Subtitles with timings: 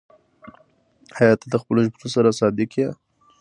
[1.17, 2.87] ایا ته د خپلو ژمنو سره صادق یې؟